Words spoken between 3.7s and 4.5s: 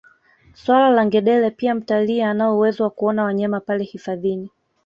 hifadhini